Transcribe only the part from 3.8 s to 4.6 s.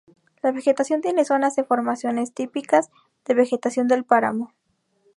del páramo.